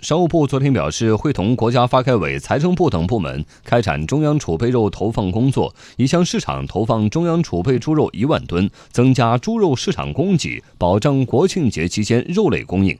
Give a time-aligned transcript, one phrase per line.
[0.00, 12.96] 商务部昨天表示，会同国家发改委、财政部等部门开展中央储备肉投放工作，已向市场投放中央储备猪肉一万吨，增加猪肉市场供给，保障国庆节期间肉类供应。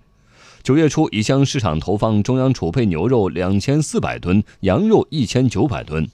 [0.64, 6.08] 九月初已向市场投放中央储备牛肉两千四百吨、羊肉一千九百吨。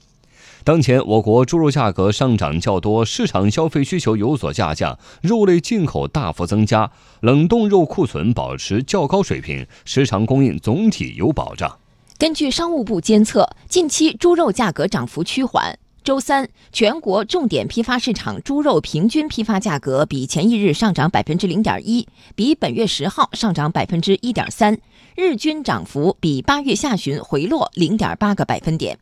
[0.65, 6.89] 当前，我国猪肉价格上涨较多，市场消费需求有所下降，肉类进口大幅增加，
[7.19, 11.77] 冷冻肉库存保持较高水平，市场供应总体有保障。
[12.17, 15.77] 根据商务部监测，近期猪肉价格涨幅趋缓。
[16.03, 24.75] 周三，全国重点批发市场猪肉平均批发价格比前一日上涨百分之零点一，比本月十号上涨百分之一点三，
[25.15, 28.97] 日均涨幅比八月下旬回落零点八个百分点。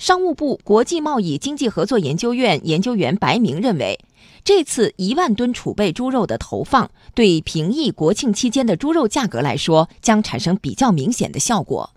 [0.00, 4.00] 商务部国际贸易经济合作研究院研究员白明认为，
[4.42, 11.90] 这次一万吨储备猪肉的投放，对平抑国庆期间的猪肉价格来说，将产生比较明显的效果。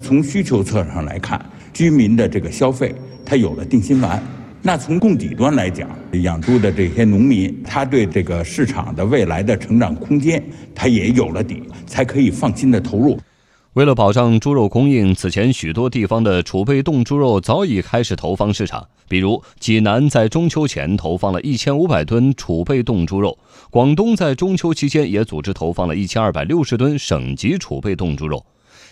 [0.00, 2.94] 从需求侧上来看，居民的这个消费，
[3.26, 4.22] 它有了定心丸。
[4.62, 5.86] 那从供给端来讲，
[6.22, 10.42] 养猪的这些农民，他对这个市场的未来的成长空间，
[10.74, 13.18] 他也有了底，才可以放心的投入。
[13.78, 18.84] 为了保障猪肉供应，此前许多地方的储备冻猪肉早已开始投放市场。
[19.06, 23.38] 比如，济南在中秋前投放了一千五百吨储备冻猪肉；
[23.70, 28.44] 广东在中秋期间也组织投放了一千二百六十吨省级储备冻猪肉。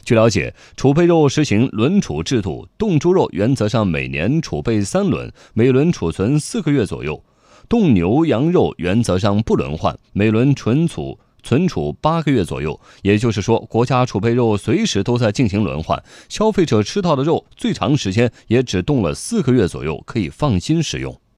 [0.05, 7.21] 据了解，储备肉实行轮储制度，冻猪肉原则上每年储备三轮，每轮储存四个月左右；
[7.69, 11.19] 冻牛羊肉原则上不轮换，每轮存储。
[11.47, 21.21] 存储八个月左右，也就是说，国家储备肉随时都在进行轮换，消费者吃到的肉最长时间也只冻了四个月左右，可以放心使用。